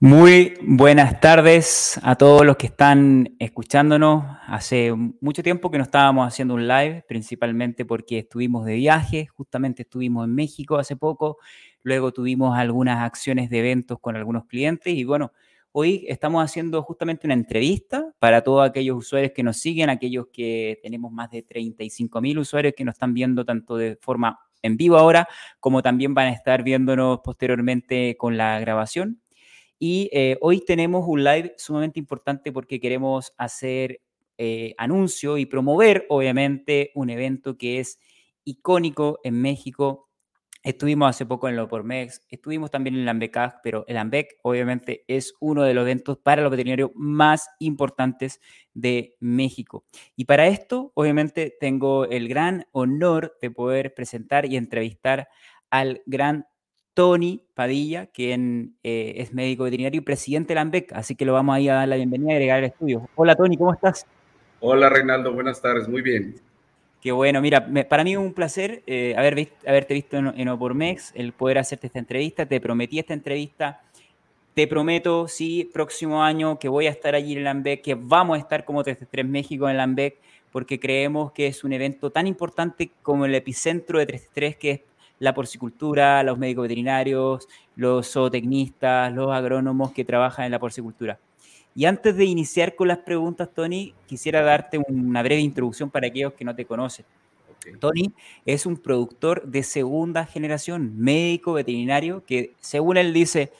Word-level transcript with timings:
Muy 0.00 0.54
buenas 0.60 1.20
tardes 1.20 2.00
a 2.02 2.16
todos 2.16 2.44
los 2.44 2.56
que 2.56 2.66
están 2.66 3.36
escuchándonos. 3.38 4.24
Hace 4.46 4.92
mucho 4.92 5.42
tiempo 5.42 5.70
que 5.70 5.78
no 5.78 5.84
estábamos 5.84 6.26
haciendo 6.26 6.54
un 6.54 6.66
live, 6.66 7.04
principalmente 7.08 7.84
porque 7.84 8.18
estuvimos 8.18 8.66
de 8.66 8.74
viaje, 8.74 9.26
justamente 9.26 9.82
estuvimos 9.82 10.24
en 10.26 10.34
México 10.34 10.76
hace 10.76 10.96
poco, 10.96 11.38
luego 11.84 12.12
tuvimos 12.12 12.58
algunas 12.58 13.02
acciones 13.02 13.48
de 13.50 13.60
eventos 13.60 13.98
con 14.00 14.16
algunos 14.16 14.46
clientes 14.46 14.92
y 14.92 15.04
bueno, 15.04 15.32
hoy 15.72 16.04
estamos 16.08 16.44
haciendo 16.44 16.82
justamente 16.82 17.26
una 17.26 17.34
entrevista 17.34 18.12
para 18.18 18.42
todos 18.42 18.68
aquellos 18.68 18.98
usuarios 18.98 19.32
que 19.32 19.44
nos 19.44 19.58
siguen, 19.58 19.90
aquellos 19.90 20.26
que 20.32 20.80
tenemos 20.82 21.12
más 21.12 21.30
de 21.30 21.42
35 21.42 22.20
mil 22.20 22.38
usuarios 22.40 22.74
que 22.76 22.84
nos 22.84 22.96
están 22.96 23.14
viendo 23.14 23.44
tanto 23.44 23.76
de 23.76 23.96
forma 24.00 24.40
en 24.60 24.76
vivo 24.76 24.96
ahora 24.96 25.28
como 25.60 25.82
también 25.82 26.14
van 26.14 26.26
a 26.26 26.32
estar 26.32 26.64
viéndonos 26.64 27.20
posteriormente 27.22 28.16
con 28.16 28.36
la 28.36 28.58
grabación. 28.58 29.23
Y 29.78 30.08
eh, 30.12 30.38
hoy 30.40 30.60
tenemos 30.60 31.04
un 31.06 31.24
live 31.24 31.54
sumamente 31.58 31.98
importante 31.98 32.52
porque 32.52 32.80
queremos 32.80 33.32
hacer 33.36 34.00
eh, 34.38 34.74
anuncio 34.78 35.38
y 35.38 35.46
promover, 35.46 36.06
obviamente, 36.08 36.90
un 36.94 37.10
evento 37.10 37.56
que 37.56 37.80
es 37.80 37.98
icónico 38.44 39.20
en 39.22 39.40
México. 39.40 40.10
Estuvimos 40.62 41.10
hace 41.10 41.26
poco 41.26 41.48
en 41.48 41.68
por 41.68 41.84
Mex, 41.84 42.22
estuvimos 42.30 42.70
también 42.70 42.94
en 42.94 43.02
el 43.02 43.08
AMBECAG, 43.10 43.60
pero 43.62 43.84
el 43.86 43.98
AMBEC 43.98 44.38
obviamente 44.42 45.04
es 45.08 45.34
uno 45.38 45.62
de 45.62 45.74
los 45.74 45.82
eventos 45.82 46.16
para 46.16 46.40
los 46.40 46.50
veterinarios 46.50 46.90
más 46.94 47.50
importantes 47.58 48.40
de 48.72 49.14
México. 49.20 49.84
Y 50.16 50.24
para 50.24 50.46
esto, 50.46 50.90
obviamente, 50.94 51.54
tengo 51.60 52.06
el 52.06 52.28
gran 52.28 52.66
honor 52.72 53.36
de 53.42 53.50
poder 53.50 53.92
presentar 53.92 54.46
y 54.46 54.56
entrevistar 54.56 55.28
al 55.68 56.02
gran 56.06 56.46
Tony 56.94 57.42
Padilla, 57.54 58.06
quien 58.06 58.76
eh, 58.84 59.14
es 59.16 59.34
médico 59.34 59.64
veterinario 59.64 59.98
y 59.98 60.04
presidente 60.04 60.48
de 60.48 60.54
la 60.54 60.60
AMBEC, 60.62 60.92
así 60.92 61.16
que 61.16 61.24
lo 61.24 61.32
vamos 61.32 61.58
a 61.58 61.60
dar 61.60 61.88
la 61.88 61.96
bienvenida 61.96 62.30
y 62.30 62.34
agregar 62.34 62.58
al 62.58 62.64
estudio. 62.64 63.08
Hola 63.16 63.34
Tony, 63.34 63.56
¿cómo 63.56 63.74
estás? 63.74 64.06
Hola 64.60 64.88
Reinaldo, 64.88 65.32
buenas 65.32 65.60
tardes, 65.60 65.88
muy 65.88 66.02
bien. 66.02 66.36
Qué 67.02 67.12
bueno, 67.12 67.42
mira, 67.42 67.68
para 67.88 68.04
mí 68.04 68.12
es 68.12 68.18
un 68.18 68.32
placer 68.32 68.82
eh, 68.86 69.14
haber 69.18 69.48
haberte 69.66 69.92
visto 69.92 70.16
en, 70.16 70.32
en 70.40 70.48
Opormex, 70.48 71.12
el 71.14 71.32
poder 71.32 71.58
hacerte 71.58 71.88
esta 71.88 71.98
entrevista, 71.98 72.46
te 72.46 72.60
prometí 72.60 72.98
esta 72.98 73.12
entrevista, 73.12 73.82
te 74.54 74.68
prometo, 74.68 75.26
sí, 75.26 75.68
próximo 75.72 76.22
año 76.22 76.60
que 76.60 76.68
voy 76.68 76.86
a 76.86 76.90
estar 76.90 77.16
allí 77.16 77.36
en 77.36 77.42
la 77.42 77.50
AMBEC, 77.50 77.82
que 77.82 77.94
vamos 77.96 78.36
a 78.36 78.40
estar 78.40 78.64
como 78.64 78.84
33 78.84 79.26
México 79.26 79.68
en 79.68 79.76
la 79.76 79.82
AMBEC, 79.82 80.16
porque 80.52 80.78
creemos 80.78 81.32
que 81.32 81.48
es 81.48 81.64
un 81.64 81.72
evento 81.72 82.10
tan 82.10 82.28
importante 82.28 82.92
como 83.02 83.24
el 83.24 83.34
epicentro 83.34 83.98
de 83.98 84.06
33, 84.06 84.56
que 84.56 84.70
es 84.70 84.80
la 85.18 85.34
porcicultura, 85.34 86.22
los 86.22 86.38
médicos 86.38 86.62
veterinarios, 86.62 87.48
los 87.76 88.12
zootecnistas, 88.12 89.12
los 89.12 89.32
agrónomos 89.32 89.92
que 89.92 90.04
trabajan 90.04 90.46
en 90.46 90.52
la 90.52 90.58
porcicultura. 90.58 91.18
Y 91.74 91.86
antes 91.86 92.16
de 92.16 92.24
iniciar 92.24 92.76
con 92.76 92.88
las 92.88 92.98
preguntas, 92.98 93.48
Tony, 93.52 93.94
quisiera 94.06 94.42
darte 94.42 94.78
una 94.88 95.22
breve 95.22 95.40
introducción 95.40 95.90
para 95.90 96.06
aquellos 96.06 96.34
que 96.34 96.44
no 96.44 96.54
te 96.54 96.64
conocen. 96.64 97.04
Tony 97.80 98.12
es 98.44 98.66
un 98.66 98.76
productor 98.76 99.42
de 99.46 99.62
segunda 99.62 100.26
generación, 100.26 100.98
médico 100.98 101.54
veterinario, 101.54 102.24
que 102.24 102.52
según 102.60 102.96
él 102.96 103.12
dice, 103.12 103.52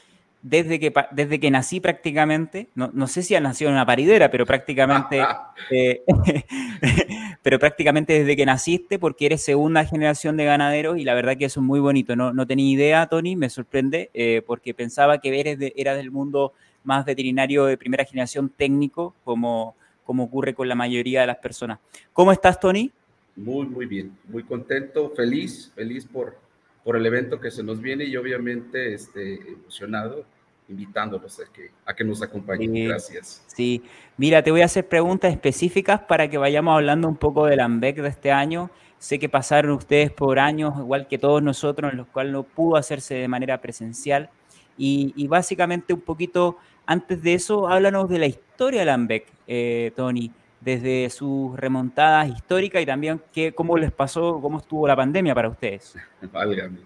desde 0.44 0.78
que, 0.78 0.92
desde 1.10 1.40
que 1.40 1.50
nací 1.50 1.80
prácticamente, 1.80 2.68
no, 2.74 2.90
no 2.92 3.06
sé 3.06 3.22
si 3.22 3.34
ha 3.34 3.40
nacido 3.40 3.70
en 3.70 3.76
una 3.76 3.86
paridera, 3.86 4.30
pero 4.30 4.44
prácticamente, 4.44 5.24
eh, 5.70 6.02
pero 7.42 7.58
prácticamente 7.58 8.12
desde 8.12 8.36
que 8.36 8.44
naciste, 8.44 8.98
porque 8.98 9.24
eres 9.24 9.42
segunda 9.42 9.86
generación 9.86 10.36
de 10.36 10.44
ganaderos 10.44 10.98
y 10.98 11.04
la 11.04 11.14
verdad 11.14 11.38
que 11.38 11.46
eso 11.46 11.60
es 11.60 11.66
muy 11.66 11.80
bonito. 11.80 12.14
No, 12.14 12.34
no 12.34 12.46
tenía 12.46 12.70
idea, 12.70 13.06
Tony, 13.06 13.36
me 13.36 13.48
sorprende, 13.48 14.10
eh, 14.12 14.42
porque 14.46 14.74
pensaba 14.74 15.18
que 15.18 15.40
eres 15.40 15.58
era 15.76 15.94
del 15.94 16.10
mundo 16.10 16.52
más 16.84 17.06
veterinario 17.06 17.64
de 17.64 17.78
primera 17.78 18.04
generación 18.04 18.50
técnico, 18.50 19.14
como, 19.24 19.74
como 20.04 20.24
ocurre 20.24 20.52
con 20.52 20.68
la 20.68 20.74
mayoría 20.74 21.22
de 21.22 21.26
las 21.28 21.38
personas. 21.38 21.78
¿Cómo 22.12 22.32
estás, 22.32 22.60
Tony? 22.60 22.92
Muy, 23.34 23.66
muy 23.66 23.86
bien, 23.86 24.12
muy 24.28 24.42
contento, 24.42 25.10
feliz, 25.16 25.72
feliz 25.74 26.04
por, 26.04 26.36
por 26.84 26.96
el 26.96 27.06
evento 27.06 27.40
que 27.40 27.50
se 27.50 27.62
nos 27.62 27.80
viene 27.80 28.04
y 28.04 28.16
obviamente 28.16 28.94
este, 28.94 29.34
emocionado 29.52 30.24
invitándolos 30.68 31.40
a 31.40 31.52
que, 31.52 31.70
a 31.84 31.94
que 31.94 32.04
nos 32.04 32.22
acompañen. 32.22 32.88
Gracias. 32.88 33.42
Sí, 33.46 33.82
mira, 34.16 34.42
te 34.42 34.50
voy 34.50 34.62
a 34.62 34.66
hacer 34.66 34.86
preguntas 34.88 35.32
específicas 35.32 36.00
para 36.00 36.28
que 36.28 36.38
vayamos 36.38 36.74
hablando 36.74 37.08
un 37.08 37.16
poco 37.16 37.46
del 37.46 37.60
AMBEC 37.60 37.96
de 37.96 38.08
este 38.08 38.30
año. 38.30 38.70
Sé 38.98 39.18
que 39.18 39.28
pasaron 39.28 39.72
ustedes 39.72 40.10
por 40.10 40.38
años, 40.38 40.74
igual 40.78 41.06
que 41.06 41.18
todos 41.18 41.42
nosotros, 41.42 41.92
en 41.92 41.98
los 41.98 42.06
cuales 42.06 42.32
no 42.32 42.42
pudo 42.44 42.76
hacerse 42.76 43.14
de 43.14 43.28
manera 43.28 43.60
presencial. 43.60 44.30
Y, 44.76 45.26
básicamente 45.28 45.92
un 45.92 46.00
poquito 46.00 46.56
antes 46.86 47.22
de 47.22 47.34
eso, 47.34 47.68
háblanos 47.68 48.08
de 48.08 48.18
la 48.18 48.26
historia 48.26 48.80
del 48.80 48.88
AMBEC, 48.88 49.26
eh, 49.46 49.92
Tony, 49.94 50.32
desde 50.64 51.10
sus 51.10 51.54
remontadas 51.56 52.28
históricas 52.28 52.82
y 52.82 52.86
también 52.86 53.20
qué, 53.32 53.52
cómo 53.54 53.76
les 53.76 53.92
pasó, 53.92 54.40
cómo 54.40 54.58
estuvo 54.58 54.88
la 54.88 54.96
pandemia 54.96 55.34
para 55.34 55.50
ustedes. 55.50 55.94
Válgame. 56.32 56.78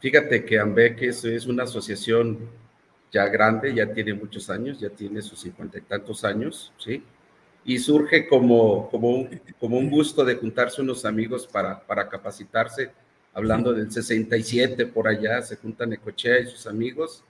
Fíjate 0.00 0.44
que 0.44 0.58
AMBEC 0.58 1.02
es, 1.02 1.24
es 1.24 1.46
una 1.46 1.62
asociación 1.62 2.40
ya 3.12 3.26
grande, 3.28 3.72
ya 3.72 3.92
tiene 3.92 4.14
muchos 4.14 4.50
años, 4.50 4.80
ya 4.80 4.90
tiene 4.90 5.22
sus 5.22 5.38
cincuenta 5.38 5.78
y 5.78 5.82
tantos 5.82 6.24
años, 6.24 6.72
¿sí? 6.78 7.04
Y 7.64 7.78
surge 7.78 8.26
como, 8.26 8.90
como, 8.90 9.10
un, 9.10 9.40
como 9.60 9.78
un 9.78 9.88
gusto 9.88 10.24
de 10.24 10.34
juntarse 10.34 10.82
unos 10.82 11.04
amigos 11.04 11.46
para, 11.46 11.78
para 11.78 12.08
capacitarse, 12.08 12.90
hablando 13.32 13.72
del 13.72 13.92
67 13.92 14.86
por 14.86 15.06
allá, 15.06 15.40
se 15.42 15.56
juntan 15.56 15.92
Ecochea 15.92 16.40
y 16.40 16.46
sus 16.46 16.66
amigos 16.66 17.22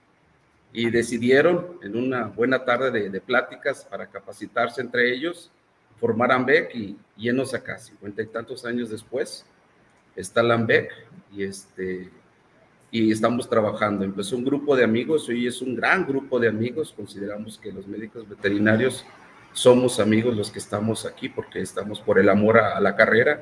y 0.71 0.89
decidieron 0.89 1.77
en 1.83 1.95
una 1.95 2.23
buena 2.23 2.65
tarde 2.65 2.89
de, 2.89 3.09
de 3.11 3.21
pláticas 3.21 3.85
para 3.85 4.07
capacitarse 4.07 4.81
entre 4.81 5.13
ellos, 5.13 5.51
formar 6.03 6.33
AMBEC 6.33 6.75
y 6.75 6.97
llenos 7.15 7.53
acá, 7.53 7.77
cincuenta 7.77 8.21
y 8.21 8.25
tantos 8.25 8.65
años 8.65 8.89
después, 8.89 9.45
está 10.17 10.43
la 10.43 10.67
y 11.31 11.43
este 11.43 12.09
y 12.91 13.09
estamos 13.09 13.49
trabajando. 13.49 14.03
Empezó 14.03 14.35
un 14.35 14.43
grupo 14.43 14.75
de 14.75 14.83
amigos, 14.83 15.29
hoy 15.29 15.47
es 15.47 15.61
un 15.61 15.77
gran 15.77 16.05
grupo 16.05 16.41
de 16.41 16.49
amigos, 16.49 16.91
consideramos 16.93 17.57
que 17.57 17.71
los 17.71 17.87
médicos 17.87 18.27
veterinarios 18.27 19.05
somos 19.53 20.01
amigos 20.01 20.35
los 20.35 20.51
que 20.51 20.59
estamos 20.59 21.05
aquí 21.05 21.29
porque 21.29 21.61
estamos 21.61 22.01
por 22.01 22.19
el 22.19 22.27
amor 22.27 22.57
a, 22.57 22.81
la 22.81 22.97
carrera, 22.97 23.41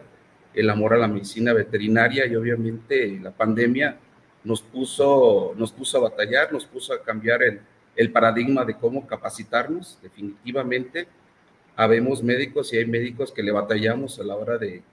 el 0.54 0.69
amor 0.69 0.94
a 0.94 0.98
la 0.98 1.08
medicina 1.08 1.54
veterinaria 1.54 2.28
y 2.28 2.36
obviamente 2.36 3.19
la 3.19 3.31
pandemia 3.31 3.98
nos 4.44 4.62
puso, 4.62 5.56
nos 5.58 5.72
puso 5.72 5.98
a 5.98 6.12
batallar, 6.12 6.54
nos 6.54 6.68
puso 6.68 6.94
a 6.94 7.02
cambiar 7.02 7.42
el, 7.42 7.62
el 7.96 8.12
paradigma 8.12 8.63
de 8.66 8.78
cómo 8.78 9.08
capacitarnos, 9.08 9.98
definitivamente. 10.04 11.08
Habemos 11.81 12.22
médicos 12.22 12.72
y 12.74 12.78
hay 12.78 12.86
médicos 12.86 13.31
que 13.31 13.42
le 13.42 13.51
batallamos 13.51 14.19
a 14.19 14.24
la 14.24 14.36
hora 14.36 14.57
de, 14.57 14.83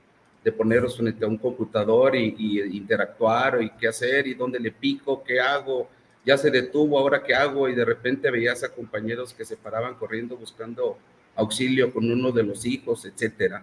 de 0.44 0.52
ponernos 0.52 0.96
frente 0.96 1.24
a 1.24 1.28
un 1.28 1.36
computador 1.36 2.16
y, 2.16 2.60
interactuar 2.72 3.62
y 3.62 3.70
qué 3.70 3.88
hacer 3.88 4.26
y 4.26 4.34
dónde 4.34 4.58
le 4.58 4.72
pico, 4.72 5.22
qué 5.22 5.40
hago, 5.40 5.88
ya 6.24 6.38
se 6.38 6.50
detuvo, 6.50 6.98
ahora 6.98 7.22
qué 7.22 7.34
hago 7.34 7.68
y 7.68 7.74
de 7.74 7.84
repente 7.84 8.30
veías 8.30 8.62
a 8.64 8.70
compañeros 8.70 9.34
que 9.34 9.44
se 9.44 9.56
paraban 9.56 9.94
corriendo 9.96 10.36
buscando 10.36 10.96
auxilio 11.36 11.92
con 11.92 12.10
uno 12.10 12.32
de 12.32 12.42
los 12.42 12.64
hijos, 12.64 13.04
etcétera. 13.04 13.62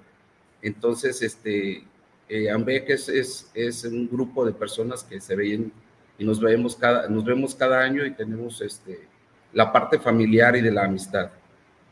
Entonces, 0.61 1.21
este, 1.21 1.83
eh, 2.29 2.49
AMBEC 2.49 2.89
es, 2.89 3.09
es, 3.09 3.51
es, 3.53 3.83
un 3.85 4.07
grupo 4.07 4.45
de 4.45 4.53
personas 4.53 5.03
que 5.03 5.19
se 5.19 5.35
ven 5.35 5.71
y 6.17 6.23
nos 6.23 6.39
vemos 6.39 6.75
cada, 6.75 7.09
nos 7.09 7.25
vemos 7.25 7.53
cada 7.55 7.81
año 7.81 8.05
y 8.05 8.11
tenemos 8.11 8.61
este, 8.61 9.07
la 9.53 9.71
parte 9.71 9.99
familiar 9.99 10.55
y 10.55 10.61
de 10.61 10.71
la 10.71 10.85
amistad. 10.85 11.31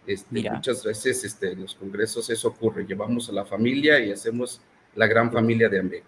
Este, 0.05 0.49
muchas 0.49 0.83
veces 0.83 1.23
este, 1.23 1.53
en 1.53 1.61
los 1.61 1.75
congresos 1.75 2.29
eso 2.29 2.49
ocurre, 2.49 2.85
llevamos 2.85 3.29
a 3.29 3.31
la 3.31 3.45
familia 3.45 3.99
y 3.99 4.11
hacemos 4.11 4.59
la 4.95 5.07
gran 5.07 5.31
familia 5.31 5.69
de 5.69 5.79
Ambec. 5.79 6.03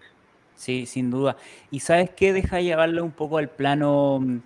Sí, 0.54 0.86
sin 0.86 1.10
duda. 1.10 1.36
¿Y 1.70 1.80
sabes 1.80 2.10
qué? 2.10 2.32
Deja 2.32 2.60
llevarlo 2.60 3.04
un 3.04 3.12
poco 3.12 3.38
al 3.38 3.48
plano 3.48 4.20
mm, 4.20 4.38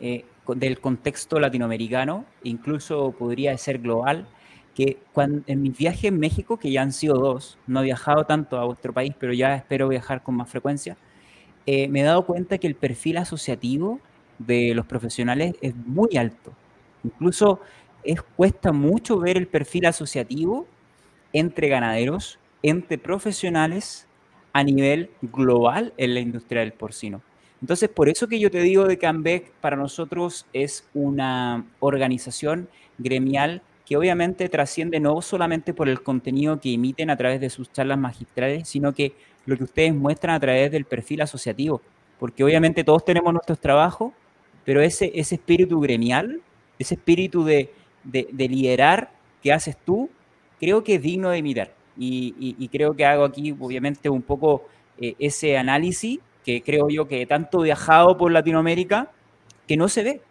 eh, 0.00 0.24
del 0.54 0.80
contexto 0.80 1.38
latinoamericano, 1.38 2.24
incluso 2.42 3.12
podría 3.12 3.56
ser 3.58 3.78
global, 3.78 4.26
que 4.74 4.98
cuando, 5.12 5.42
en 5.46 5.62
mis 5.62 5.76
viajes 5.76 6.04
en 6.04 6.18
México, 6.18 6.56
que 6.58 6.70
ya 6.70 6.82
han 6.82 6.92
sido 6.92 7.16
dos, 7.16 7.58
no 7.66 7.80
he 7.80 7.84
viajado 7.84 8.24
tanto 8.24 8.58
a 8.58 8.64
vuestro 8.64 8.92
país, 8.92 9.14
pero 9.18 9.32
ya 9.32 9.56
espero 9.56 9.88
viajar 9.88 10.22
con 10.22 10.36
más 10.36 10.48
frecuencia, 10.48 10.96
eh, 11.66 11.88
me 11.88 12.00
he 12.00 12.04
dado 12.04 12.24
cuenta 12.24 12.58
que 12.58 12.66
el 12.66 12.74
perfil 12.74 13.18
asociativo 13.18 14.00
de 14.38 14.74
los 14.74 14.86
profesionales 14.86 15.54
es 15.60 15.74
muy 15.74 16.16
alto. 16.16 16.52
Incluso 17.04 17.60
es, 18.04 18.22
cuesta 18.22 18.72
mucho 18.72 19.18
ver 19.18 19.36
el 19.36 19.46
perfil 19.46 19.86
asociativo 19.86 20.66
entre 21.32 21.68
ganaderos 21.68 22.38
entre 22.62 22.98
profesionales 22.98 24.06
a 24.52 24.64
nivel 24.64 25.10
global 25.22 25.92
en 25.96 26.14
la 26.14 26.20
industria 26.20 26.62
del 26.62 26.72
porcino. 26.72 27.22
Entonces, 27.60 27.88
por 27.88 28.08
eso 28.08 28.28
que 28.28 28.40
yo 28.40 28.50
te 28.50 28.62
digo 28.62 28.86
de 28.86 28.98
que 28.98 29.06
AMBEC 29.06 29.52
para 29.60 29.76
nosotros 29.76 30.46
es 30.52 30.88
una 30.94 31.64
organización 31.80 32.68
gremial 32.98 33.62
que 33.84 33.96
obviamente 33.96 34.48
trasciende 34.48 35.00
no 35.00 35.20
solamente 35.22 35.72
por 35.72 35.88
el 35.88 36.02
contenido 36.02 36.60
que 36.60 36.74
emiten 36.74 37.10
a 37.10 37.16
través 37.16 37.40
de 37.40 37.50
sus 37.50 37.72
charlas 37.72 37.98
magistrales, 37.98 38.68
sino 38.68 38.92
que 38.92 39.12
lo 39.46 39.56
que 39.56 39.64
ustedes 39.64 39.94
muestran 39.94 40.34
a 40.34 40.40
través 40.40 40.70
del 40.70 40.84
perfil 40.84 41.22
asociativo, 41.22 41.80
porque 42.18 42.44
obviamente 42.44 42.84
todos 42.84 43.04
tenemos 43.04 43.32
nuestros 43.32 43.60
trabajos, 43.60 44.12
pero 44.64 44.82
ese, 44.82 45.10
ese 45.14 45.36
espíritu 45.36 45.80
gremial 45.80 46.42
ese 46.78 46.94
espíritu 46.94 47.44
de, 47.44 47.70
liderar 48.04 49.10
que 49.42 49.52
haces 49.52 49.76
tú, 49.76 50.10
creo 50.60 50.84
que 50.84 50.96
es 50.96 51.02
digno 51.02 51.30
de 51.30 51.42
mirar. 51.42 51.72
Y, 51.96 52.68
creo 52.68 52.94
que 52.94 53.04
hago 53.04 53.24
aquí, 53.24 53.54
obviamente, 53.58 54.08
un 54.08 54.22
poco 54.22 54.66
eh, 54.98 55.14
ese 55.18 55.58
análisis 55.58 56.20
que 56.44 56.62
creo 56.62 56.88
yo 56.88 57.08
que 57.08 57.26
tanto 57.26 57.60
viajado 57.60 58.16
por 58.16 58.32
Latinoamérica, 58.32 59.10
que 59.66 59.76
no 59.76 59.88
se 59.88 60.02
ve, 60.02 60.22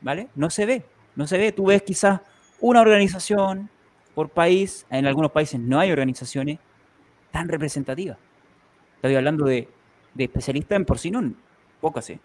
¿vale? 0.00 0.28
No 0.34 0.50
se 0.50 0.66
ve, 0.66 0.84
no 1.16 1.26
se 1.26 1.36
ve. 1.36 1.52
Tú 1.52 1.66
ves 1.66 1.82
quizás 1.82 2.20
una 2.60 2.80
organización 2.80 3.68
por 4.14 4.30
país, 4.30 4.86
en 4.88 5.06
algunos 5.06 5.32
países 5.32 5.60
no 5.60 5.78
hay 5.78 5.92
organizaciones 5.92 6.58
tan 7.30 7.48
representativas. 7.48 8.16
Estoy 8.96 9.14
hablando 9.16 9.44
de, 9.44 9.68
especialistas 10.16 10.76
en 10.76 10.84
porcino, 10.86 11.34
pocas, 11.80 12.08
¿eh? 12.08 12.18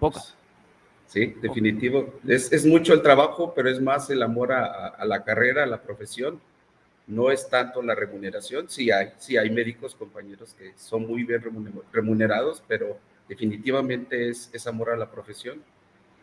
Pocas. 0.00 0.36
Sí, 1.12 1.34
definitivo. 1.42 2.14
Es, 2.26 2.64
mucho 2.64 2.94
el 2.94 3.02
trabajo, 3.02 3.52
pero 3.54 3.68
es 3.68 3.82
más 3.82 4.08
el 4.08 4.22
amor 4.22 4.50
a, 4.50 5.04
la 5.04 5.22
carrera, 5.22 5.64
a 5.64 5.66
la 5.66 5.82
profesión. 5.82 6.40
No 7.06 7.30
es 7.30 7.50
tanto 7.50 7.82
la 7.82 7.94
remuneración. 7.94 8.70
Sí 8.70 8.90
hay, 8.90 9.12
sí 9.18 9.36
hay 9.36 9.50
médicos, 9.50 9.94
compañeros 9.94 10.54
que 10.54 10.72
son 10.74 11.06
muy 11.06 11.24
bien 11.24 11.42
remunerados, 11.92 12.62
pero 12.66 12.96
definitivamente 13.28 14.30
es, 14.30 14.48
es 14.54 14.66
amor 14.66 14.88
a 14.88 14.96
la 14.96 15.10
profesión. 15.10 15.62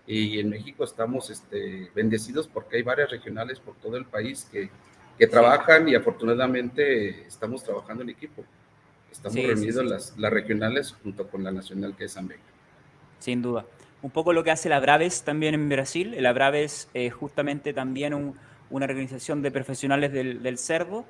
Y 0.08 0.40
en 0.40 0.50
México 0.50 0.84
estamos 0.84 1.30
este, 1.30 1.92
bendecidos 1.94 2.48
porque 2.48 2.78
hay 2.78 2.82
varias 2.82 3.12
regionales 3.12 3.60
por 3.60 3.76
todo 3.76 3.96
el 3.96 4.06
país 4.06 4.48
que, 4.52 4.72
que 5.20 5.28
trabajan 5.28 5.88
y 5.88 5.94
afortunadamente 5.94 7.28
estamos 7.28 7.64
trabajando 7.64 8.02
en 8.02 8.10
equipo. 8.10 8.44
Estamos 9.12 9.38
reunidos 9.38 9.86
Las, 9.86 10.18
las 10.18 10.34
regionales 10.34 10.96
junto 11.04 11.28
con 11.28 11.44
la 11.44 11.52
nacional 11.52 11.96
que 11.96 12.06
es 12.06 12.18
América. 12.18 12.50
Sin 13.20 13.44
duda 13.44 13.68
un 14.02 14.12
poco 14.12 14.34
lo 14.34 14.44
que 14.44 14.52
hace 14.52 14.70
la 14.70 14.80
Braves 14.80 15.24
también 15.24 15.54
en 15.54 15.70
Brasil. 15.70 16.16
La 16.20 16.34
Braves 16.34 16.90
es 16.94 17.14
justamente 17.14 17.74
también 17.74 18.34
una 18.70 18.86
organización 18.86 19.42
de 19.42 19.52
profesionales 19.52 20.12
del, 20.14 20.58
cerdo. 20.58 21.06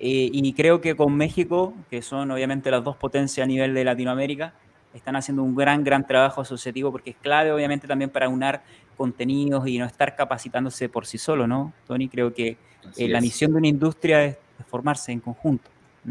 Eh, 0.00 0.30
y 0.32 0.52
creo 0.52 0.80
que 0.80 0.94
con 0.94 1.16
México, 1.16 1.74
que 1.90 2.02
son 2.02 2.30
obviamente 2.30 2.70
las 2.70 2.84
dos 2.84 2.96
potencias 2.96 3.44
a 3.44 3.48
nivel 3.48 3.74
de 3.74 3.84
Latinoamérica, 3.84 4.54
están 4.94 5.16
haciendo 5.16 5.42
un 5.42 5.54
gran, 5.54 5.84
gran 5.84 6.06
trabajo 6.06 6.40
asociativo 6.40 6.90
porque 6.90 7.10
es 7.10 7.16
clave 7.16 7.52
obviamente 7.52 7.86
también 7.86 8.10
para 8.10 8.28
unar 8.28 8.62
contenidos 8.96 9.66
y 9.66 9.78
no 9.78 9.84
estar 9.84 10.16
capacitándose 10.16 10.88
por 10.88 11.06
sí 11.06 11.18
solo, 11.18 11.46
¿no? 11.46 11.72
Tony, 11.86 12.08
creo 12.08 12.32
que 12.32 12.56
eh, 12.96 13.08
la 13.08 13.20
misión 13.20 13.52
de 13.52 13.58
una 13.58 13.68
industria 13.68 14.24
es, 14.24 14.36
formarse 14.66 15.12
en 15.12 15.20
conjunto. 15.20 15.70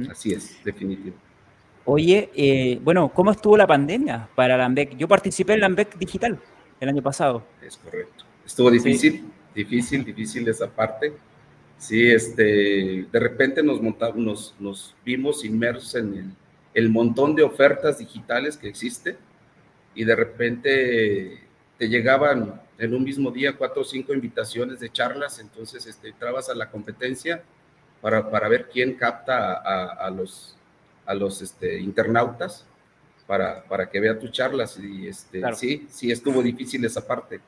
Así 0.09 0.31
es, 0.31 0.63
definitivo. 0.63 1.15
Oye, 1.89 2.29
eh, 2.35 2.81
bueno, 2.83 3.13
¿cómo 3.13 3.31
estuvo 3.31 3.55
la 3.55 3.65
pandemia 3.65 4.27
para 4.35 4.57
la 4.57 4.65
AMBEC? 4.65 4.97
Yo 4.97 5.07
participé 5.07 5.53
en 5.53 5.61
la 5.61 5.67
AMBEC 5.67 5.97
digital 5.97 6.37
el 6.81 6.89
año 6.89 7.01
pasado. 7.01 7.45
Es 7.61 7.77
correcto. 7.77 8.25
Estuvo 8.45 8.69
difícil, 8.69 9.23
difícil, 9.55 10.03
difícil 10.03 10.45
esa 10.49 10.67
parte. 10.67 11.13
Sí, 11.77 12.05
este, 12.05 13.07
de 13.09 13.19
repente 13.21 13.63
nos, 13.63 13.81
montamos, 13.81 14.53
nos, 14.59 14.97
vimos 15.05 15.45
inmersos 15.45 15.95
en 15.95 16.35
el, 16.73 16.89
montón 16.89 17.35
de 17.35 17.43
ofertas 17.43 17.99
digitales 17.99 18.57
que 18.57 18.67
existe 18.67 19.15
y 19.95 20.03
de 20.03 20.13
repente 20.13 21.39
te 21.77 21.87
llegaban 21.87 22.61
en 22.77 22.93
un 22.93 23.01
mismo 23.01 23.31
día 23.31 23.55
cuatro 23.55 23.83
o 23.83 23.85
cinco 23.85 24.13
invitaciones 24.13 24.81
de 24.81 24.89
charlas, 24.89 25.39
entonces 25.39 25.85
este, 25.85 26.09
entrabas 26.09 26.49
a 26.49 26.53
la 26.53 26.69
competencia 26.69 27.43
para, 28.01 28.29
para 28.29 28.49
ver 28.49 28.67
quién 28.69 28.95
capta 28.95 29.53
a 29.53 30.09
los 30.09 30.56
a 31.07 31.15
los 31.15 31.41
este, 31.41 31.79
internautas 31.79 32.65
para, 33.25 33.63
para 33.63 33.89
que 33.89 33.99
vean 33.99 34.19
tus 34.19 34.31
charlas. 34.31 34.77
Y 34.77 35.07
este, 35.07 35.41
sí, 35.55 35.87
sí 35.89 36.11
estuvo 36.11 36.43
difícil 36.43 36.85
esa 36.85 37.05
parte. 37.07 37.39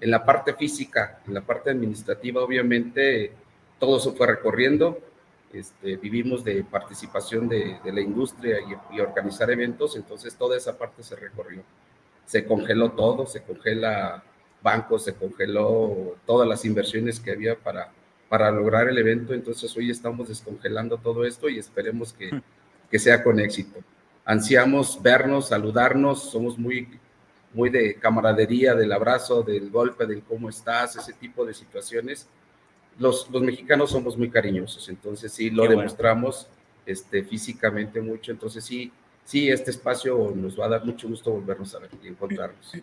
En 0.00 0.10
la 0.10 0.24
parte 0.24 0.54
física, 0.54 1.20
en 1.26 1.34
la 1.34 1.42
parte 1.42 1.70
administrativa, 1.70 2.42
obviamente, 2.42 3.32
todo 3.78 4.00
se 4.00 4.10
fue 4.12 4.26
recorriendo. 4.26 4.98
Este, 5.52 5.96
vivimos 5.96 6.42
de 6.42 6.64
participación 6.64 7.48
de, 7.48 7.78
de 7.84 7.92
la 7.92 8.00
industria 8.00 8.58
y, 8.60 8.96
y, 8.96 9.00
organizar 9.00 9.48
eventos, 9.52 9.94
entonces 9.94 10.34
toda 10.34 10.56
esa 10.56 10.76
parte 10.76 11.04
se 11.04 11.14
recorrió. 11.14 11.62
Se 12.26 12.44
congeló 12.44 12.90
todo, 12.90 13.24
se 13.26 13.42
congela 13.42 14.24
bancos, 14.62 15.04
se 15.04 15.14
congeló 15.14 16.16
todas 16.26 16.48
las 16.48 16.64
inversiones 16.64 17.20
que 17.20 17.30
había 17.30 17.54
para, 17.56 17.92
para 18.28 18.50
lograr 18.50 18.88
el 18.88 18.98
evento, 18.98 19.32
entonces 19.32 19.76
hoy 19.76 19.90
estamos 19.90 20.28
descongelando 20.28 20.96
todo 20.96 21.24
esto 21.24 21.48
y 21.48 21.58
esperemos 21.58 22.12
que 22.12 22.34
hmm 22.34 22.42
que 22.94 23.00
sea 23.00 23.24
con 23.24 23.40
éxito. 23.40 23.80
Ansiamos 24.24 25.02
vernos, 25.02 25.48
saludarnos, 25.48 26.30
somos 26.30 26.56
muy, 26.56 26.86
muy 27.52 27.68
de 27.68 27.96
camaradería, 27.96 28.76
del 28.76 28.92
abrazo, 28.92 29.42
del 29.42 29.68
golpe, 29.68 30.06
del 30.06 30.22
cómo 30.22 30.48
estás, 30.48 30.94
ese 30.94 31.12
tipo 31.14 31.44
de 31.44 31.54
situaciones. 31.54 32.28
Los, 33.00 33.28
los 33.30 33.42
mexicanos 33.42 33.90
somos 33.90 34.16
muy 34.16 34.30
cariñosos, 34.30 34.88
entonces 34.88 35.32
sí 35.32 35.50
lo 35.50 35.66
demostramos 35.66 36.46
este, 36.86 37.24
físicamente 37.24 38.00
mucho, 38.00 38.30
entonces 38.30 38.64
sí, 38.64 38.92
sí, 39.24 39.48
este 39.48 39.72
espacio 39.72 40.32
nos 40.32 40.56
va 40.56 40.66
a 40.66 40.68
dar 40.68 40.84
mucho 40.84 41.08
gusto 41.08 41.32
volvernos 41.32 41.74
a 41.74 41.80
ver 41.80 41.90
y 42.00 42.06
encontrarnos. 42.06 42.74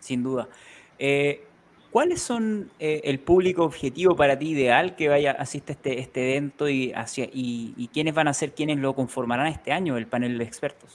Sin 0.00 0.22
duda. 0.22 0.50
Eh, 0.98 1.46
¿Cuáles 1.94 2.22
son 2.22 2.72
eh, 2.80 3.02
el 3.04 3.20
público 3.20 3.62
objetivo 3.62 4.16
para 4.16 4.36
ti 4.36 4.48
ideal 4.48 4.96
que 4.96 5.08
vaya 5.08 5.30
asiste 5.30 5.70
a 5.70 5.76
este, 5.76 6.00
este 6.00 6.32
evento 6.32 6.68
y, 6.68 6.92
hacia, 6.92 7.28
y, 7.32 7.88
quiénes 7.92 8.12
van 8.14 8.26
a 8.26 8.34
ser 8.34 8.52
quienes 8.52 8.78
lo 8.78 8.96
conformarán 8.96 9.46
este 9.46 9.70
año, 9.70 9.96
el 9.96 10.08
panel 10.08 10.36
de 10.36 10.42
expertos? 10.42 10.90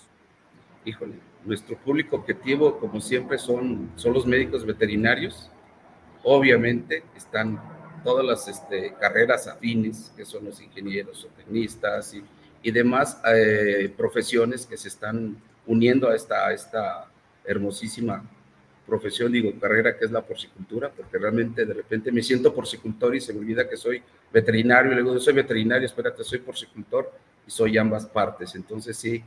Híjole, 0.83 1.13
nuestro 1.45 1.77
público 1.77 2.17
objetivo, 2.17 2.77
como 2.79 2.99
siempre, 2.99 3.37
son, 3.37 3.89
son 3.95 4.11
los 4.11 4.25
médicos 4.25 4.65
veterinarios. 4.65 5.49
Obviamente 6.21 7.05
están 7.15 7.61
todas 8.03 8.25
las 8.25 8.49
este, 8.49 8.93
carreras 8.99 9.47
afines, 9.47 10.11
que 10.17 10.25
son 10.25 10.43
los 10.43 10.59
ingenieros 10.59 11.23
o 11.23 11.29
tecnistas 11.29 12.13
y, 12.13 12.21
y 12.61 12.71
demás 12.71 13.21
eh, 13.33 13.89
profesiones 13.95 14.65
que 14.65 14.75
se 14.75 14.89
están 14.89 15.37
uniendo 15.65 16.09
a 16.09 16.15
esta, 16.17 16.45
a 16.45 16.51
esta 16.51 17.09
hermosísima 17.45 18.21
profesión, 18.89 19.31
digo, 19.31 19.51
carrera 19.59 19.97
que 19.97 20.05
es 20.05 20.11
la 20.11 20.21
porcicultura, 20.21 20.89
porque 20.89 21.17
realmente 21.17 21.65
de 21.65 21.73
repente 21.73 22.11
me 22.11 22.23
siento 22.23 22.53
porcicultor 22.53 23.15
y 23.15 23.21
se 23.21 23.33
me 23.33 23.39
olvida 23.39 23.69
que 23.69 23.77
soy 23.77 24.01
veterinario, 24.33 24.91
y 24.91 24.95
luego 24.95 25.19
soy 25.19 25.33
veterinario, 25.33 25.85
espérate, 25.85 26.23
soy 26.23 26.39
porcicultor 26.39 27.11
y 27.47 27.51
soy 27.51 27.77
ambas 27.77 28.05
partes. 28.05 28.55
Entonces 28.55 28.97
sí, 28.97 29.23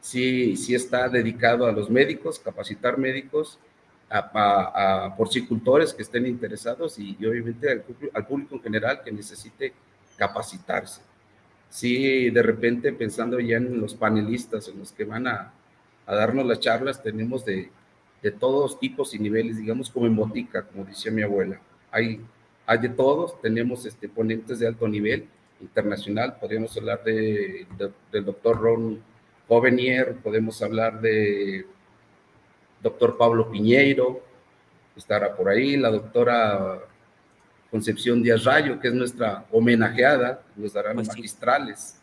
sí, 0.00 0.56
sí 0.56 0.74
está 0.74 1.08
dedicado 1.08 1.66
a 1.66 1.72
los 1.72 1.88
médicos, 1.90 2.38
capacitar 2.38 2.98
médicos, 2.98 3.58
a, 4.08 5.14
porcicultores 5.16 5.92
que 5.92 6.02
estén 6.02 6.26
interesados 6.26 6.98
y, 6.98 7.16
obviamente 7.26 7.82
al, 8.14 8.24
público 8.24 8.56
en 8.56 8.62
general 8.62 9.02
que 9.02 9.12
necesite 9.12 9.72
capacitarse. 10.16 11.00
Sí, 11.68 12.30
de 12.30 12.42
repente 12.42 12.92
pensando 12.92 13.40
ya 13.40 13.56
en 13.56 13.80
los 13.80 13.94
panelistas, 13.94 14.68
en 14.68 14.78
los 14.78 14.92
que 14.92 15.04
van 15.04 15.26
a, 15.26 15.52
a 16.06 16.14
darnos 16.14 16.46
las 16.46 16.60
charlas, 16.60 17.02
tenemos 17.02 17.44
de 17.44 17.70
de 18.22 18.30
todos 18.30 18.78
tipos 18.78 19.14
y 19.14 19.18
niveles, 19.18 19.58
digamos 19.58 19.90
como 19.90 20.06
en 20.06 20.16
botica, 20.16 20.62
como 20.62 20.84
decía 20.84 21.12
mi 21.12 21.22
abuela. 21.22 21.60
Hay, 21.90 22.20
hay 22.66 22.78
de 22.78 22.88
todos, 22.88 23.40
tenemos 23.40 23.86
este, 23.86 24.08
ponentes 24.08 24.58
de 24.58 24.66
alto 24.66 24.88
nivel 24.88 25.28
internacional, 25.60 26.36
podríamos 26.38 26.76
hablar 26.76 27.02
de, 27.04 27.66
del 28.12 28.24
doctor 28.24 28.60
Ron 28.60 29.00
Jovenier, 29.48 30.16
podemos 30.16 30.60
hablar 30.62 31.00
de 31.00 31.66
doctor 32.82 33.16
Pablo 33.16 33.50
Piñeiro, 33.50 34.20
estará 34.96 35.34
por 35.34 35.48
ahí, 35.48 35.76
la 35.76 35.90
doctora 35.90 36.80
Concepción 37.70 38.22
Díaz 38.22 38.44
Rayo, 38.44 38.80
que 38.80 38.88
es 38.88 38.94
nuestra 38.94 39.46
homenajeada, 39.50 40.42
nos 40.56 40.72
darán 40.72 40.96
pues 40.96 41.08
magistrales, 41.08 42.00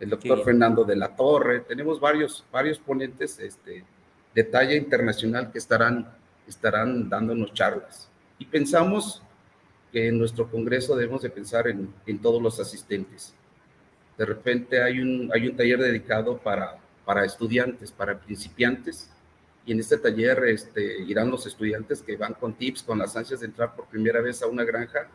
el 0.00 0.10
doctor 0.10 0.44
Fernando 0.44 0.84
de 0.84 0.96
la 0.96 1.14
Torre, 1.14 1.60
tenemos 1.60 2.00
varios, 2.00 2.44
varios 2.52 2.78
ponentes 2.78 3.38
este, 3.38 3.84
de 4.34 4.44
talla 4.44 4.74
internacional 4.74 5.50
que 5.52 5.58
estarán, 5.58 6.08
estarán 6.46 7.08
dándonos 7.08 7.52
charlas. 7.52 8.08
Y 8.38 8.46
pensamos 8.46 9.22
que 9.92 10.08
en 10.08 10.18
nuestro 10.18 10.50
Congreso 10.50 10.96
debemos 10.96 11.22
de 11.22 11.30
pensar 11.30 11.68
en, 11.68 11.88
en 12.06 12.18
todos 12.18 12.42
los 12.42 12.58
asistentes. 12.58 13.32
De 14.18 14.26
repente 14.26 14.82
hay 14.82 15.00
un, 15.00 15.30
hay 15.32 15.46
un 15.48 15.56
taller 15.56 15.78
dedicado 15.78 16.38
para, 16.38 16.78
para 17.04 17.24
estudiantes, 17.24 17.92
para 17.92 18.18
principiantes, 18.18 19.10
y 19.66 19.72
en 19.72 19.80
este 19.80 19.96
taller 19.96 20.44
este, 20.46 21.02
irán 21.02 21.30
los 21.30 21.46
estudiantes 21.46 22.02
que 22.02 22.16
van 22.16 22.34
con 22.34 22.54
tips, 22.54 22.82
con 22.82 22.98
las 22.98 23.16
ansias 23.16 23.40
de 23.40 23.46
entrar 23.46 23.74
por 23.74 23.86
primera 23.86 24.20
vez 24.20 24.42
a 24.42 24.46
una 24.46 24.64
granja, 24.64 25.08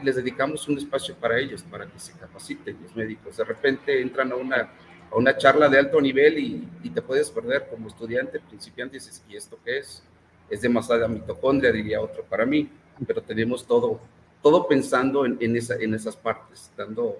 y 0.00 0.04
les 0.04 0.16
dedicamos 0.16 0.66
un 0.68 0.78
espacio 0.78 1.14
para 1.16 1.38
ellos, 1.38 1.62
para 1.62 1.86
que 1.86 1.98
se 1.98 2.12
capaciten 2.12 2.78
los 2.82 2.96
médicos. 2.96 3.36
De 3.36 3.44
repente 3.44 4.00
entran 4.00 4.32
a 4.32 4.36
una 4.36 4.70
a 5.10 5.16
una 5.16 5.36
charla 5.36 5.68
de 5.68 5.78
alto 5.78 6.00
nivel 6.00 6.38
y, 6.38 6.90
te 6.90 7.02
puedes 7.02 7.30
perder 7.30 7.68
como 7.68 7.88
estudiante, 7.88 8.40
principiante, 8.40 8.96
y 8.96 9.00
dices, 9.00 9.22
¿y 9.28 9.36
esto 9.36 9.58
qué 9.64 9.78
es? 9.78 10.02
Es 10.48 10.62
demasiada 10.62 11.06
mitocondria, 11.08 11.72
diría 11.72 12.00
otro 12.00 12.24
para 12.24 12.44
mí, 12.44 12.68
pero 13.06 13.22
tenemos 13.22 13.64
todo, 13.66 14.00
todo 14.42 14.66
pensando 14.66 15.24
en, 15.24 15.36
en, 15.40 15.56
esa, 15.56 15.76
en 15.76 15.94
esas 15.94 16.16
partes, 16.16 16.70
dando, 16.76 17.18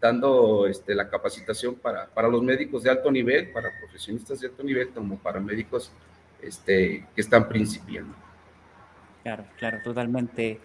dando 0.00 0.66
este, 0.66 0.94
la 0.94 1.08
capacitación 1.08 1.74
para, 1.74 2.06
para 2.06 2.28
los 2.28 2.42
médicos 2.42 2.84
de 2.84 2.90
alto 2.90 3.10
nivel, 3.10 3.50
para 3.50 3.70
profesionistas 3.80 4.40
de 4.40 4.48
alto 4.48 4.62
nivel, 4.62 4.90
como 4.90 5.18
para 5.18 5.40
médicos 5.40 5.90
este, 6.42 7.06
que 7.14 7.20
están 7.20 7.48
principiando. 7.48 8.14
Claro, 9.22 9.44
claro, 9.58 9.78
totalmente, 9.82 10.60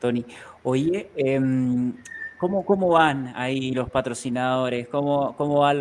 Tony. 0.00 0.24
Oye, 0.62 1.10
em, 1.16 1.92
¿cómo, 2.38 2.64
¿cómo, 2.64 2.88
van 2.88 3.32
ahí 3.36 3.72
los 3.72 3.90
patrocinadores? 3.90 4.88
¿Cómo, 4.88 5.36
cómo 5.36 5.60
van 5.60 5.80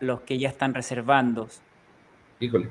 los 0.00 0.20
que 0.22 0.38
ya 0.38 0.48
están 0.48 0.74
reservando? 0.74 1.48
Híjole, 2.40 2.68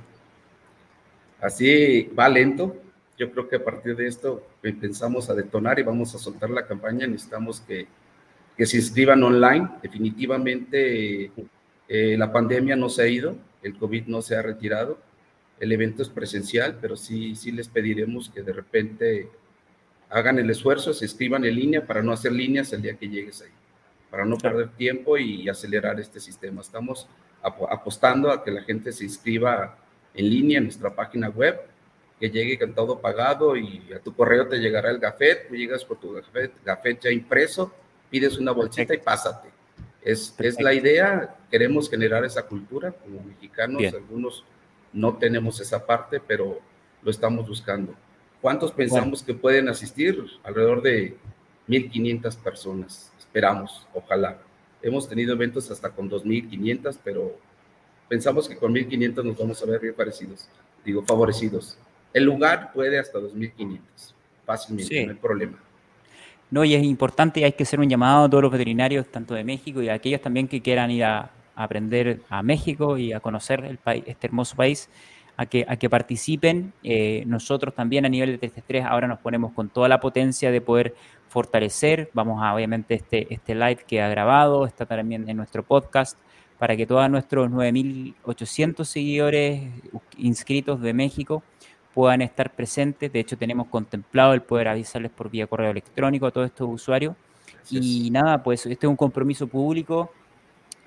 así 1.42 2.10
va 2.18 2.30
lento. 2.30 2.75
Yo 3.18 3.32
creo 3.32 3.48
que 3.48 3.58
a 3.58 3.63
partir 3.63 3.96
de 3.96 4.08
esto 4.08 4.46
empezamos 4.63 5.30
a 5.30 5.36
detonar 5.36 5.80
y 5.80 5.84
vamos 5.84 6.13
a 6.16 6.18
soltar 6.18 6.50
la 6.50 6.66
campaña. 6.66 7.06
Necesitamos 7.06 7.62
que, 7.62 7.88
que 8.58 8.66
se 8.66 8.78
inscriban 8.78 9.22
online. 9.24 9.70
Definitivamente 9.82 11.32
eh, 11.88 12.18
la 12.18 12.32
pandemia 12.32 12.75
no 12.75 12.90
se 12.90 13.04
ha 13.04 13.08
ido, 13.08 13.36
el 13.62 13.78
COVID 13.78 14.08
no 14.08 14.22
se 14.22 14.36
ha 14.36 14.42
retirado 14.42 14.98
el 15.63 15.72
evento 15.72 16.02
es 16.02 16.10
presencial, 16.10 16.78
pero 16.82 16.98
sí, 16.98 17.36
sí 17.36 17.52
les 17.52 17.70
pediremos 17.70 18.30
que 18.30 18.44
de 18.44 18.52
repente 18.52 19.30
hagan 20.13 20.38
el 20.38 20.50
esfuerzo, 20.50 20.93
se 20.93 21.05
escriban 21.05 21.43
en 21.43 21.55
línea 21.55 21.86
para 21.86 22.03
no 22.03 22.12
hacer 22.12 22.32
líneas 22.32 22.72
el 22.72 22.84
día 22.84 22.93
que 22.93 23.10
llegues 23.10 23.41
ahí, 23.41 23.50
para 24.12 24.25
no 24.25 24.38
perder 24.38 24.70
tiempo 24.70 25.17
y 25.17 25.50
acelerar 25.50 26.00
este 26.00 26.20
sistema. 26.20 26.62
Estamos 26.62 27.08
apostando 27.41 28.29
a 28.29 28.43
que 28.43 28.51
la 28.51 28.62
gente 28.62 28.91
se 28.91 29.05
inscriba 29.05 29.75
en 30.13 30.29
línea 30.29 30.60
en 30.60 30.65
nuestra 30.65 30.93
página 30.93 31.29
web, 31.29 31.60
que 32.20 32.29
llegue 32.29 32.60
con 32.60 32.75
todo 32.75 33.00
pagado 33.00 33.58
y 33.58 33.91
a 33.91 34.00
tu 34.00 34.15
correo 34.15 34.48
te 34.48 34.60
llegará 34.60 34.91
el 34.91 35.00
gafet, 35.00 35.48
tú 35.48 35.55
llegas 35.55 35.84
por 35.84 36.00
tu 36.00 36.13
gafet, 36.63 37.00
ya 37.01 37.12
impreso, 37.12 37.74
pides 38.12 38.38
una 38.38 38.51
bolsita 38.51 38.93
y 38.93 39.00
pásate. 39.00 39.50
Es, 40.03 40.36
es, 40.38 40.62
la 40.62 40.75
idea, 40.75 41.38
queremos 41.50 41.89
generar 41.89 42.24
esa 42.24 42.43
cultura 42.43 42.91
como 42.91 43.24
mexicanos, 43.24 43.82
algunos 43.91 44.46
no 44.91 45.17
tenemos 45.17 45.60
esa 45.60 45.84
parte, 45.84 46.20
pero 46.20 46.60
lo 47.01 47.10
estamos 47.10 47.48
buscando. 47.48 47.96
¿Cuántos 48.43 48.73
pensamos 48.73 49.23
que 49.23 49.33
pueden 49.33 49.69
asistir? 49.69 50.21
Alrededor 50.43 50.81
de 50.81 51.15
1.500 51.69 52.35
personas, 52.39 53.09
esperamos, 53.17 53.88
ojalá. 53.93 54.38
Hemos 54.81 55.07
tenido 55.07 55.31
eventos 55.31 55.71
hasta 55.71 55.89
con 55.89 56.09
2.500, 56.09 57.00
pero 57.05 57.39
pensamos 58.09 58.50
que 58.50 58.57
con 58.57 58.73
1.500 58.73 59.23
nos 59.23 59.38
vamos 59.38 59.63
a 59.63 59.65
ver 59.65 59.79
bien 59.79 59.93
parecidos, 59.93 60.50
digo, 60.83 61.05
favorecidos. 61.05 61.77
El 62.13 62.25
lugar 62.25 62.73
puede 62.73 63.00
hasta 63.00 63.17
2.500, 63.17 63.79
fácilmente, 64.45 65.05
no 65.05 65.12
hay 65.13 65.17
problema. 65.17 65.57
No, 66.51 66.65
y 66.65 66.75
es 66.75 66.83
importante 66.83 67.39
y 67.39 67.43
hay 67.45 67.53
que 67.53 67.63
hacer 67.63 67.79
un 67.79 67.89
llamado 67.89 68.25
a 68.25 68.29
todos 68.29 68.43
los 68.43 68.51
veterinarios, 68.51 69.07
tanto 69.07 69.35
de 69.35 69.45
México 69.45 69.81
y 69.81 69.88
a 69.88 69.93
aquellos 69.93 70.19
también 70.19 70.50
que 70.50 70.62
quieran 70.62 70.91
ir 70.91 71.05
a, 71.05 71.31
aprender 71.55 72.19
a 72.29 72.43
México 72.43 72.97
y 72.97 73.13
a 73.13 73.21
conocer 73.21 73.63
el 73.63 73.77
país, 73.77 74.03
este 74.05 74.27
hermoso 74.27 74.57
país, 74.57 74.89
a 75.38 75.46
que, 75.46 75.66
a 75.68 75.75
que 75.78 75.90
participen. 75.90 76.74
Eh, 76.84 77.24
nosotros 77.25 77.74
también 77.74 78.06
a 78.06 78.10
nivel 78.10 78.32
de 78.32 78.38
333 78.38 78.86
ahora 78.86 79.08
nos 79.08 79.20
ponemos 79.20 79.52
con 79.54 79.70
toda 79.70 79.88
la 79.88 80.00
potencia 80.00 80.52
de 80.52 80.62
poder 80.62 80.96
fortalecer. 81.30 82.10
Vamos 82.13 82.42
a, 82.44 82.54
obviamente, 82.54 82.94
este, 82.94 83.34
este 83.34 83.56
live 83.56 83.80
que 83.88 84.02
ha 84.02 84.10
grabado, 84.10 84.66
está 84.66 84.86
también 84.86 85.28
en 85.30 85.38
nuestro 85.38 85.63
podcast, 85.63 86.18
para 86.60 86.78
que 86.78 86.86
todos 86.86 87.10
nuestros 87.10 87.50
9.800 87.50 88.86
seguidores 88.86 89.63
inscritos 90.18 90.82
de 90.82 90.94
México 90.94 91.44
puedan 91.94 92.22
estar 92.22 92.52
presentes. 92.52 93.12
De 93.12 93.20
hecho, 93.20 93.38
tenemos 93.38 93.68
contemplado 93.68 94.34
el 94.34 94.42
poder 94.42 94.68
avisarles 94.68 95.12
por 95.12 95.30
vía 95.30 95.48
correo 95.48 95.72
electrónico 95.72 96.28
a 96.28 96.32
todos 96.32 96.48
estos 96.48 96.70
usuarios. 96.70 97.16
Y 97.70 98.10
nada, 98.12 98.44
pues 98.44 98.66
este 98.66 98.86
es 98.86 98.90
un 98.90 98.96
compromiso 98.96 99.48
público 99.48 100.12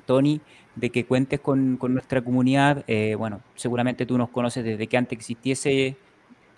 Tony, 0.06 0.40
de 0.76 0.90
que 0.90 1.06
cuentes 1.06 1.40
con, 1.40 1.78
nuestra 1.80 2.22
comunidad. 2.22 2.84
Eh, 2.86 3.16
bueno, 3.16 3.40
seguramente 3.56 4.06
tú 4.06 4.16
nos 4.16 4.28
conoces 4.28 4.64
desde 4.64 4.86
que 4.86 4.96
antes 4.96 5.16
existiese 5.18 5.96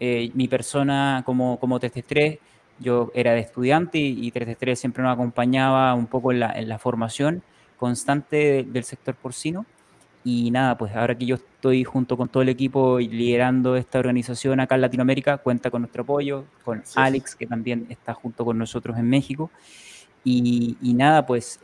eh, 0.00 0.30
mi 0.34 0.48
persona 0.48 1.22
como, 1.25 1.58
como 1.58 1.80
3 1.80 2.38
Yo 2.80 3.10
era 3.14 3.32
de 3.32 3.40
estudiante 3.40 3.98
y, 3.98 4.30
3 4.30 4.78
siempre 4.78 5.02
nos 5.02 5.14
acompañaba 5.14 5.94
un 5.94 6.06
poco 6.06 6.32
en 6.32 6.40
la, 6.40 6.78
formación 6.78 7.42
constante 7.78 8.64
del 8.68 8.84
sector 8.84 9.14
porcino. 9.14 9.64
Y 10.25 10.50
nada, 10.50 10.76
pues 10.76 10.94
ahora 10.94 11.16
que 11.16 11.25
yo 11.25 11.37
estoy 11.37 11.84
junto 11.84 12.16
con 12.16 12.28
todo 12.28 12.42
el 12.42 12.48
equipo 12.48 13.00
y 13.00 13.08
liderando 13.08 13.76
esta 13.76 14.00
organización 14.00 14.60
acá 14.60 14.75
en 14.75 14.82
Latinoamérica, 14.82 15.38
cuenta 15.38 15.70
con 15.70 15.82
nuestro 15.82 16.02
apoyo, 16.02 16.44
con 16.64 16.82
Alex, 16.96 17.37
que 17.37 17.46
también 17.46 17.87
está 17.88 18.14
junto 18.14 18.44
con 18.44 18.58
nosotros 18.58 18.98
en 18.98 19.08
México. 19.08 19.50
Y, 20.25 20.76
nada, 20.82 21.25
pues 21.25 21.60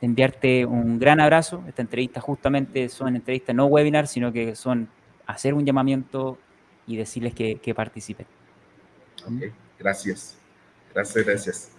enviarte 0.00 0.64
un 0.64 0.98
gran 0.98 1.20
abrazo. 1.20 1.62
Esta 1.66 1.82
entrevista 1.82 2.20
justamente 2.20 2.88
son 2.88 3.16
entrevistas 3.16 3.54
no 3.54 3.66
webinar, 3.66 4.06
sino 4.06 4.32
que 4.32 4.54
son 4.54 4.88
hacer 5.26 5.54
un 5.54 5.64
llamamiento 5.64 6.38
y 6.86 6.96
decirles 6.96 7.34
que, 7.34 7.74
participen. 7.74 8.26
gracias. 9.78 10.38
Gracias, 10.94 11.26
gracias. 11.26 11.72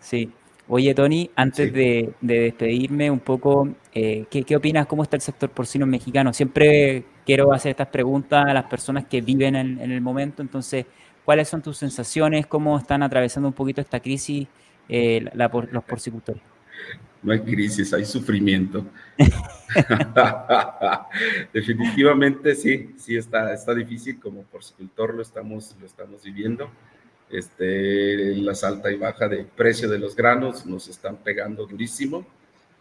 Sí. 0.00 0.32
Oye, 0.68 0.94
Tony, 0.94 1.30
antes 1.34 1.72
de, 1.72 2.12
despedirme 2.20 3.10
un 3.10 3.18
poco, 3.18 3.68
eh, 3.92 4.26
¿qué, 4.30 4.54
opinas? 4.54 4.86
¿Cómo 4.86 5.02
está 5.02 5.16
el 5.16 5.22
sector 5.22 5.50
porcino 5.50 5.84
mexicano? 5.84 6.32
Siempre 6.32 7.04
quiero 7.26 7.52
hacer 7.52 7.70
estas 7.70 7.88
preguntas 7.88 8.44
a 8.46 8.54
las 8.54 8.64
personas 8.64 9.06
que 9.06 9.20
viven 9.20 9.56
en, 9.56 9.80
el 9.80 10.00
momento. 10.00 10.42
Entonces, 10.42 10.86
¿cuáles 11.24 11.48
son 11.48 11.60
tus 11.60 11.78
sensaciones? 11.78 12.46
¿Cómo 12.46 12.78
están 12.78 13.02
atravesando 13.02 13.48
un 13.48 13.54
poquito 13.54 13.80
esta 13.80 13.98
crisis 13.98 14.46
eh, 14.88 15.28
los 15.34 15.84
porcicultores? 15.84 16.42
No 17.22 17.32
hay 17.32 17.40
crisis, 17.40 17.92
hay 17.92 18.04
sufrimiento. 18.04 18.84
Definitivamente 21.52 22.54
sí, 22.54 22.94
sí 22.96 23.16
está, 23.16 23.52
está 23.52 23.74
difícil, 23.74 24.18
como 24.18 24.42
porcicultor 24.44 25.14
lo 25.14 25.22
estamos, 25.22 25.76
lo 25.78 25.86
estamos 25.86 26.22
viviendo. 26.22 26.70
Este, 27.30 28.34
la 28.36 28.54
alta 28.62 28.90
y 28.90 28.96
baja 28.96 29.28
de 29.28 29.44
precio 29.44 29.88
de 29.88 29.98
los 29.98 30.16
granos 30.16 30.66
nos 30.66 30.88
están 30.88 31.16
pegando 31.16 31.66
durísimo. 31.66 32.26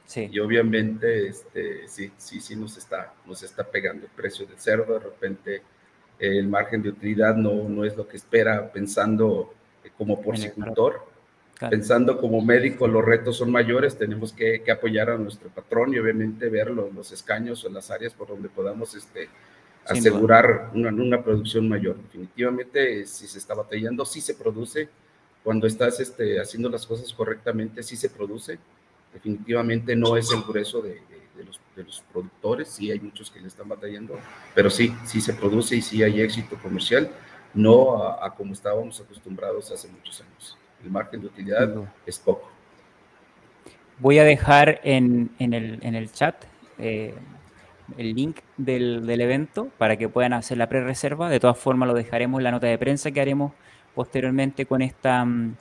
Sí. 0.05 0.27
Y 0.31 0.39
obviamente, 0.39 1.27
este, 1.27 1.87
sí, 1.87 2.11
sí, 2.17 2.41
sí 2.41 2.55
nos 2.55 2.77
está, 2.77 3.13
nos 3.27 3.43
está 3.43 3.63
pegando 3.63 4.05
el 4.05 4.11
precio 4.11 4.47
del 4.47 4.57
cerdo. 4.57 4.93
De 4.93 4.99
repente, 4.99 5.61
el 6.17 6.47
margen 6.47 6.81
de 6.81 6.89
utilidad 6.89 7.35
no, 7.35 7.69
no 7.69 7.85
es 7.85 7.95
lo 7.95 8.07
que 8.07 8.17
espera 8.17 8.71
pensando 8.71 9.53
como 9.97 10.21
porcicultor 10.21 11.05
Pensando 11.67 12.17
como 12.17 12.41
médico, 12.41 12.87
los 12.87 13.03
retos 13.03 13.35
son 13.35 13.51
mayores, 13.51 13.97
tenemos 13.97 14.31
que, 14.31 14.63
apoyar 14.71 15.09
a 15.09 15.17
nuestro 15.17 15.49
patrón 15.49 15.93
y 15.93 15.99
obviamente 15.99 16.47
ver 16.47 16.71
los, 16.71 17.11
escaños 17.11 17.65
o 17.65 17.69
las 17.69 17.91
áreas 17.91 18.13
por 18.13 18.29
donde 18.29 18.47
podamos 18.47 18.95
este, 18.95 19.27
asegurar 19.85 20.71
una, 20.73 20.87
una, 20.89 21.21
producción 21.21 21.67
mayor. 21.67 21.97
Definitivamente, 21.97 23.05
si 23.05 23.27
se 23.27 23.39
está 23.39 23.55
batallando, 23.55 24.05
sí 24.05 24.21
se 24.21 24.35
produce. 24.35 24.87
Cuando 25.43 25.67
estás 25.67 25.99
este, 25.99 26.39
haciendo 26.39 26.69
las 26.69 26.85
cosas 26.85 27.11
correctamente, 27.11 27.83
sí 27.83 27.97
se 27.97 28.09
produce. 28.09 28.57
Definitivamente 29.13 29.97
no 29.97 30.15
es 30.15 30.31
el 30.31 30.43
grueso 30.43 30.81
de, 30.81 31.01
los, 31.45 31.59
de 31.75 31.83
los, 31.83 32.01
productores, 32.13 32.69
sí 32.69 32.89
hay 32.89 33.01
muchos 33.01 33.31
que 33.31 33.41
le 33.41 33.47
están 33.47 33.67
batallando, 33.67 34.17
pero 34.55 34.69
sí, 34.69 34.95
sí 35.03 35.19
se 35.19 35.33
produce 35.33 35.75
y 35.75 35.81
sí 35.81 36.03
hay 36.03 36.21
éxito 36.21 36.57
comercial, 36.61 37.09
no 37.53 38.03
a 38.03 38.33
como 38.35 38.53
estábamos 38.53 39.01
acostumbrados 39.01 39.71
hace 39.71 39.87
muchos 39.87 40.21
años 40.21 40.58
el 40.83 40.91
margen 40.91 41.21
de 41.21 41.27
utilidad 41.27 41.69
es 42.05 42.19
poco. 42.19 42.49
Voy 43.99 44.17
a 44.17 44.23
dejar 44.23 44.79
en, 44.83 45.29
el, 45.39 46.11
chat 46.13 46.45
eh, 46.77 47.13
el 47.97 48.13
link 48.13 48.37
del, 48.55 49.09
evento 49.19 49.69
para 49.77 49.97
que 49.97 50.07
puedan 50.07 50.31
hacer 50.33 50.57
la 50.57 50.69
pre-reserva. 50.69 51.29
De 51.29 51.39
todas 51.39 51.57
formas, 51.57 51.87
lo 51.87 51.93
dejaremos 51.93 52.39
en 52.39 52.45
la 52.45 52.51
nota 52.51 52.67
de 52.67 52.77
prensa 52.77 53.11
que 53.11 53.19
haremos 53.19 53.51
posteriormente 53.93 54.65
con 54.65 54.81
esta, 54.81 55.25
mm, 55.25 55.55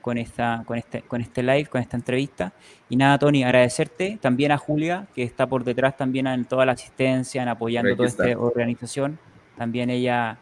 con 0.00 0.16
esta, 0.16 0.62
con 0.64 0.78
este, 0.78 1.02
con 1.02 1.20
este 1.20 1.42
live, 1.42 1.66
con 1.66 1.82
esta 1.82 1.98
entrevista. 1.98 2.54
Y 2.88 2.96
nada, 2.96 3.18
Tony, 3.18 3.44
agradecerte 3.44 4.18
también 4.22 4.52
a 4.52 4.58
Julia, 4.58 5.06
que 5.14 5.22
está 5.22 5.46
por 5.46 5.62
detrás 5.62 5.94
también 5.98 6.26
en 6.26 6.46
toda 6.46 6.64
la 6.64 6.72
asistencia, 6.72 7.42
en 7.42 7.48
apoyando 7.48 7.94
toda 7.94 8.08
esta 8.08 8.38
organización. 8.38 9.18
También 9.58 9.90
ella 9.90 10.38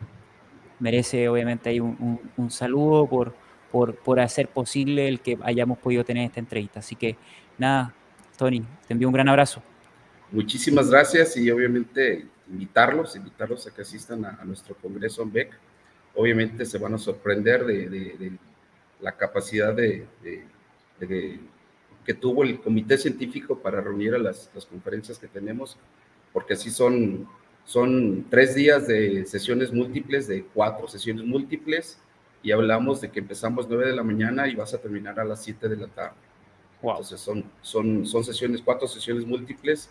merece, 0.79 1.29
obviamente, 1.29 1.71
ahí 1.71 1.81
un 1.81 2.51
saludo 2.51 3.09
por, 3.09 3.35
por, 3.71 3.95
por 3.97 4.21
hacer 4.21 4.49
posible 4.49 5.09
el 5.09 5.21
que 5.21 5.39
hayamos 5.43 5.79
podido 5.79 6.05
tener 6.05 6.27
esta 6.27 6.41
entrevista. 6.41 6.81
Así 6.81 6.97
que 6.97 7.17
nada, 7.59 7.95
Tony, 8.37 8.65
te 8.87 8.95
envío 8.95 9.09
un 9.09 9.15
gran 9.15 9.29
abrazo. 9.29 9.62
Muchísimas 10.33 10.91
gracias 10.91 11.37
y 11.37 11.50
obviamente 11.50 12.27
invitarlos, 12.49 13.17
invitarlos 13.17 13.67
a 13.67 13.75
que 13.75 13.83
asistan 13.83 14.25
a, 14.25 14.45
nuestro 14.45 14.75
congreso 14.77 15.23
en 15.23 15.33
BEC. 15.33 15.53
Obviamente 16.15 16.65
se 16.65 16.79
van 16.79 16.95
a 16.95 16.99
sorprender 16.99 17.65
de, 17.65 18.33
la 19.00 19.12
capacidad 19.12 19.75
de, 19.75 20.07
que 22.05 22.15
tuvo 22.15 22.45
el 22.45 22.61
comité 22.61 22.99
científico 22.99 23.59
para 23.59 23.81
reunir 23.81 24.15
a 24.15 24.19
las, 24.19 24.50
las 24.55 24.67
conferencias 24.67 25.19
que 25.19 25.29
tenemos, 25.29 25.77
porque 26.33 26.55
así 26.55 26.71
son, 26.71 27.29
son 27.65 28.27
tres 28.31 28.55
días 28.55 28.87
de 28.87 29.25
sesiones 29.27 29.73
múltiples, 29.73 30.27
de 30.29 30.45
cuatro 30.45 30.89
sesiones 30.89 31.25
múltiples, 31.25 31.99
y 32.43 32.53
hablamos 32.53 33.01
de 33.01 33.11
que 33.11 33.21
empezamos 33.21 33.69
9 33.69 33.87
de 33.87 33.97
la 33.97 34.03
mañana 34.03 34.49
y 34.49 34.55
vas 34.55 34.73
a 34.75 34.79
terminar 34.79 35.21
a 35.21 35.25
las 35.25 35.43
7 35.43 35.69
de 35.69 35.77
la 35.77 35.87
tarde. 35.89 36.17
Entonces 36.83 37.21
son, 37.21 37.45
son, 37.61 38.07
son 38.07 38.25
sesiones, 38.25 38.63
cuatro 38.65 38.89
sesiones 38.89 39.27
múltiples 39.27 39.91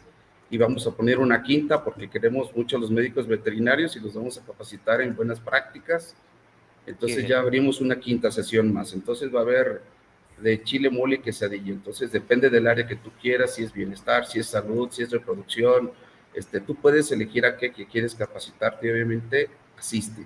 y 0.50 0.58
vamos 0.58 0.88
a 0.88 0.92
poner 0.92 1.20
una 1.20 1.44
quinta 1.44 1.84
porque 1.84 2.10
queremos 2.10 2.56
mucho 2.56 2.78
a 2.78 2.80
los 2.80 2.90
médicos 2.90 3.28
veterinarios 3.28 3.96
y 3.96 4.00
los 4.00 4.16
vamos 4.16 4.38
a 4.40 4.46
capacitar 4.46 5.02
en 5.02 5.16
buenas 5.16 5.40
prácticas, 5.40 6.16
Entonces 6.88 7.28
ya 7.28 7.40
abrimos 7.40 7.82
una 7.82 8.00
quinta 8.00 8.32
sesión 8.32 8.74
más. 8.74 8.94
Entonces 8.94 9.34
va 9.34 9.40
a 9.40 9.44
haber 9.44 9.82
de 10.42 10.64
chile, 10.64 10.90
mole 10.90 11.18
y 11.18 11.20
quesadilla. 11.20 11.72
Entonces 11.72 12.12
depende 12.12 12.50
del 12.50 12.66
área 12.66 12.88
que 12.88 12.96
tú 12.96 13.12
quieras, 13.22 13.54
si 13.56 13.64
es 13.64 13.72
bienestar, 13.72 14.26
si 14.26 14.40
es 14.40 14.48
salud, 14.48 14.90
si 14.90 15.04
es 15.04 15.12
reproducción. 15.12 15.92
Este, 16.34 16.60
tú 16.60 16.74
puedes 16.76 17.12
elegir 17.12 17.46
a 17.46 17.56
qué 17.58 17.72
que 17.72 17.86
quieres 17.86 18.16
capacitarte 18.16 18.88
y 18.88 18.92
obviamente 18.92 19.50
asiste. 19.78 20.26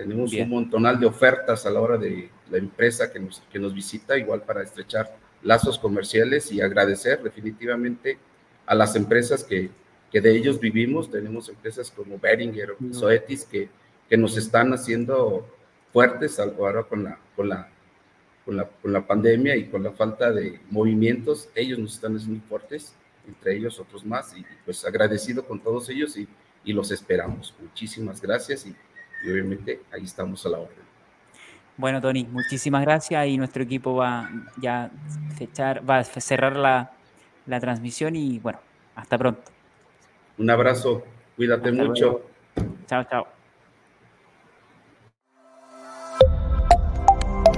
Tenemos 0.00 0.32
un 0.32 0.48
montonal 0.48 0.98
de 0.98 1.04
ofertas 1.04 1.66
a 1.66 1.70
la 1.70 1.78
hora 1.78 1.98
de 1.98 2.30
la 2.50 2.56
empresa 2.56 3.12
que 3.12 3.20
nos, 3.20 3.42
que 3.52 3.58
nos 3.58 3.74
visita, 3.74 4.16
igual 4.16 4.40
para 4.42 4.62
estrechar 4.62 5.14
lazos 5.42 5.78
comerciales 5.78 6.50
y 6.50 6.62
agradecer 6.62 7.22
definitivamente 7.22 8.16
a 8.64 8.74
las 8.74 8.96
empresas 8.96 9.44
que, 9.44 9.68
que 10.10 10.22
de 10.22 10.34
ellos 10.34 10.58
vivimos. 10.58 11.10
Tenemos 11.10 11.50
empresas 11.50 11.90
como 11.90 12.18
Beringer 12.18 12.70
o 12.70 12.94
Soetis 12.94 13.44
que, 13.44 13.68
que 14.08 14.16
nos 14.16 14.38
están 14.38 14.72
haciendo 14.72 15.46
fuertes 15.92 16.40
ahora 16.40 16.82
con 16.84 17.04
la, 17.04 17.18
con 17.36 17.50
la 17.50 17.68
con 18.46 18.56
la, 18.56 18.66
con 18.66 18.92
la 18.92 19.06
pandemia 19.06 19.54
y 19.54 19.66
con 19.66 19.82
la 19.82 19.92
falta 19.92 20.32
de 20.32 20.60
movimientos, 20.70 21.50
ellos 21.54 21.78
nos 21.78 21.94
están 21.94 22.16
haciendo 22.16 22.42
fuertes, 22.48 22.94
entre 23.28 23.54
ellos 23.54 23.78
otros 23.78 24.04
más, 24.04 24.34
y 24.34 24.44
pues 24.64 24.82
agradecido 24.84 25.46
con 25.46 25.60
todos 25.60 25.90
ellos 25.90 26.16
y, 26.16 26.26
y 26.64 26.72
los 26.72 26.90
esperamos. 26.90 27.54
Muchísimas 27.60 28.20
gracias 28.20 28.66
y, 28.66 28.74
obviamente 29.24 29.80
ahí 29.92 30.04
estamos 30.04 30.44
a 30.46 30.50
la 30.50 30.58
orden. 30.58 30.90
Bueno, 31.76 32.00
Tony, 32.00 32.24
muchísimas 32.24 32.82
gracias 32.82 33.26
y 33.26 33.38
nuestro 33.38 33.62
equipo 33.62 33.94
va 33.94 34.30
ya 34.60 34.84
a 34.84 34.90
fechar, 35.36 35.88
va 35.88 35.98
a 35.98 36.04
cerrar 36.04 36.54
la, 36.56 36.92
la 37.46 37.58
transmisión 37.58 38.16
y 38.16 38.38
bueno, 38.38 38.58
hasta 38.94 39.16
pronto. 39.16 39.42
Un 40.38 40.50
abrazo, 40.50 41.04
cuídate 41.36 41.72
mucho. 41.72 42.22
Chao, 42.86 43.04
chao. 43.04 43.39